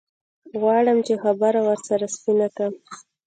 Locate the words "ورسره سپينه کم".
1.67-2.73